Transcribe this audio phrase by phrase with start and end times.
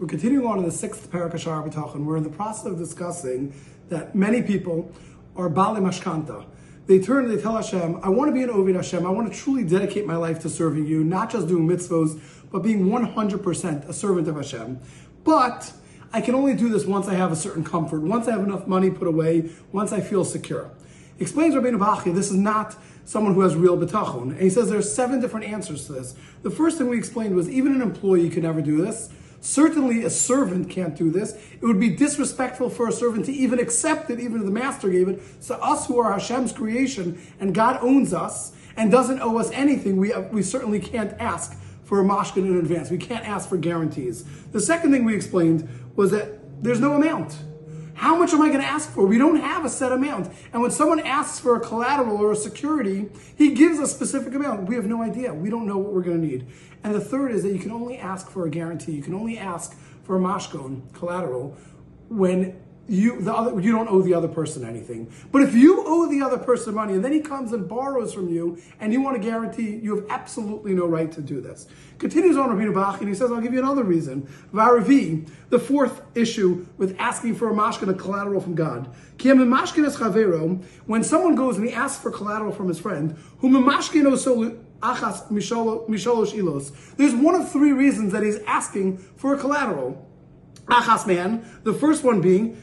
[0.00, 2.06] We're continuing on in the sixth parak of Shar B'tachon.
[2.06, 3.52] We're in the process of discussing
[3.90, 4.90] that many people
[5.36, 6.46] are Bali Mashkanta.
[6.86, 9.04] They turn and they tell Hashem, I want to be an Ovid Hashem.
[9.04, 12.18] I want to truly dedicate my life to serving you, not just doing mitzvos,
[12.50, 14.80] but being 100% a servant of Hashem.
[15.22, 15.70] But
[16.14, 18.66] I can only do this once I have a certain comfort, once I have enough
[18.66, 20.70] money put away, once I feel secure.
[21.18, 22.74] Explains Rabbeinu Bachya, this is not
[23.04, 24.30] someone who has real betachon.
[24.30, 26.14] And he says there's seven different answers to this.
[26.42, 29.10] The first thing we explained was even an employee could never do this.
[29.40, 31.32] Certainly a servant can't do this.
[31.32, 34.90] It would be disrespectful for a servant to even accept it, even if the master
[34.90, 35.22] gave it.
[35.40, 39.96] So us who are Hashem's creation and God owns us and doesn't owe us anything,
[39.96, 42.90] we, uh, we certainly can't ask for a mashkon in advance.
[42.90, 44.24] We can't ask for guarantees.
[44.52, 47.36] The second thing we explained was that there's no amount.
[48.00, 49.04] How much am I going to ask for?
[49.04, 50.32] We don't have a set amount.
[50.54, 54.66] And when someone asks for a collateral or a security, he gives a specific amount.
[54.70, 55.34] We have no idea.
[55.34, 56.46] We don't know what we're going to need.
[56.82, 58.92] And the third is that you can only ask for a guarantee.
[58.92, 61.58] You can only ask for a mashkon collateral
[62.08, 62.58] when
[62.90, 65.12] you the other you don't owe the other person anything.
[65.30, 68.28] But if you owe the other person money and then he comes and borrows from
[68.28, 71.68] you and you want to guarantee, you have absolutely no right to do this.
[71.98, 74.28] Continues on Rabbeinu Bachya and he says, I'll give you another reason.
[74.52, 78.92] Varavi, the fourth issue with asking for a mashkon, a collateral from God.
[80.86, 86.96] When someone goes and he asks for collateral from his friend, whom achas mishalosh ilos.
[86.96, 90.09] there's one of three reasons that he's asking for a collateral.
[90.66, 92.62] Achas man, the first one being,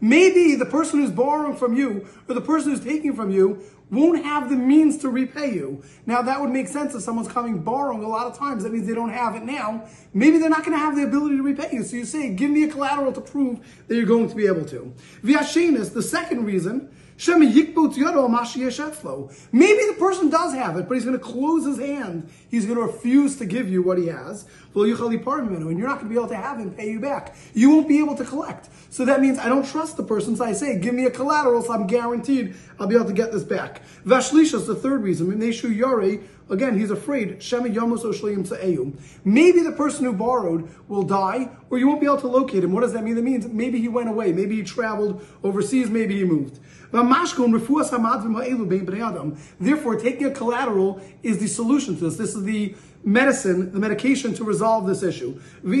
[0.00, 4.24] Maybe the person who's borrowing from you or the person who's taking from you won't
[4.24, 5.82] have the means to repay you.
[6.06, 8.64] Now that would make sense if someone's coming borrowing a lot of times.
[8.64, 9.86] That means they don't have it now.
[10.12, 11.84] Maybe they're not going to have the ability to repay you.
[11.84, 14.64] So you say, give me a collateral to prove that you're going to be able
[14.66, 14.92] to.
[15.22, 17.38] Viashenis, the second reason, Maybe
[19.86, 22.28] the person does have it, but he's going to close his hand.
[22.50, 24.44] He's going to refuse to give you what he has.
[24.74, 24.98] And you're
[25.88, 27.34] not going to be able to have him pay you back.
[27.54, 28.68] You won't be able to collect.
[28.90, 30.36] So that means I don't trust the person.
[30.36, 33.32] So I say, give me a collateral so I'm guaranteed I'll be able to get
[33.32, 33.80] this back.
[34.04, 35.30] Vashlisha is the third reason.
[36.48, 37.42] Again, he's afraid.
[39.24, 42.72] Maybe the person who borrowed will die, or you won't be able to locate him.
[42.72, 43.16] What does that mean?
[43.16, 46.60] That means maybe he went away, maybe he traveled overseas, maybe he moved.
[49.60, 52.16] Therefore, taking a collateral is the solution to this.
[52.16, 55.40] This is the medicine, the medication to resolve this issue.
[55.64, 55.74] And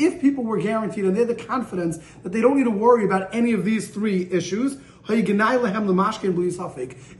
[0.00, 3.04] if people were guaranteed and they had the confidence that they don't need to worry
[3.04, 4.78] about any of these three issues,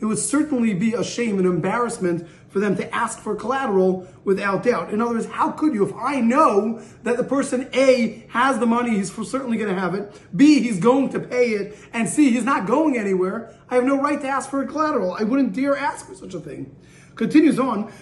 [0.00, 4.62] it would certainly be a shame and embarrassment for them to ask for collateral without
[4.62, 4.92] doubt.
[4.92, 5.84] In other words, how could you?
[5.84, 9.94] If I know that the person A has the money, he's certainly going to have
[9.94, 13.84] it, B, he's going to pay it, and C, he's not going anywhere, I have
[13.84, 15.16] no right to ask for a collateral.
[15.18, 16.76] I wouldn't dare ask for such a thing.
[17.16, 17.92] Continues on,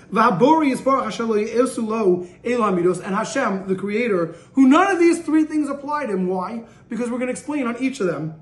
[3.01, 6.29] and Hashem, the Creator, who none of these three things apply to him.
[6.29, 6.65] Why?
[6.89, 8.41] Because we're going to explain on each of them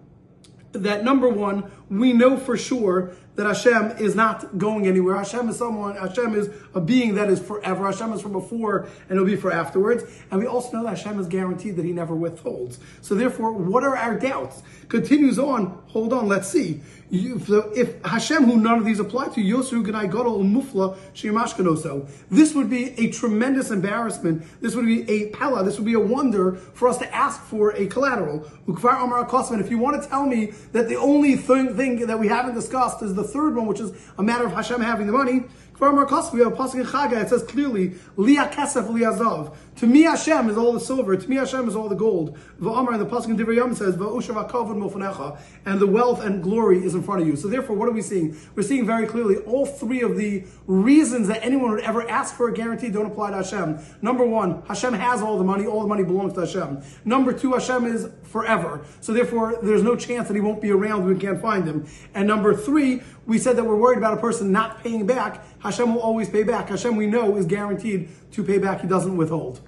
[0.73, 5.15] that number one, we know for sure that Hashem is not going anywhere.
[5.15, 7.87] Hashem is someone, Hashem is a being that is forever.
[7.87, 10.03] Hashem is from before and it'll be for afterwards.
[10.33, 12.81] And we also know that Hashem is guaranteed that he never withholds.
[13.01, 14.65] So therefore, what are our doubts?
[14.89, 16.81] Continues on, hold on, let's see.
[17.11, 22.69] if Hashem, who none of these apply to, Yosu Ganai Gadol Mufla Shemashkanoso, this would
[22.69, 24.43] be a tremendous embarrassment.
[24.61, 25.63] This would be a pella.
[25.63, 28.51] This would be a wonder for us to ask for a collateral.
[28.67, 32.55] And if you want to tell me that the only thing, thing that we haven't
[32.55, 35.45] discussed is the third one, which is a matter of Hashem having the money,
[35.79, 37.23] Kvar Markos, we have a pasuk in Chagai.
[37.23, 41.17] It says clearly, "Liya kesef liyazav." To me, Hashem is all the silver.
[41.17, 42.37] To me, Hashem is all the gold.
[42.61, 46.85] Va'amar, and the pasuk in Divrei says, "Va'ushav akavod mofanecha," and the wealth and glory
[46.85, 47.37] is in front of you.
[47.37, 48.37] So therefore, what are we seeing?
[48.57, 52.49] We're seeing very clearly all three of the reasons that anyone would ever ask for
[52.49, 53.79] a guarantee don't apply to Hashem.
[54.03, 55.65] Number one, Hashem has all the money.
[55.65, 56.79] All the money belongs to Hashem.
[57.05, 58.81] Number two, Hashem is forever.
[59.01, 61.07] So therefore, there's no chance that he won't be around.
[61.07, 61.87] We can't find him.
[62.15, 65.45] And number three, we said that we're worried about a person not paying back.
[65.69, 66.71] Hashem will always pay back.
[66.71, 68.81] Hashem, we know, is guaranteed to pay back.
[68.81, 69.61] He doesn't withhold.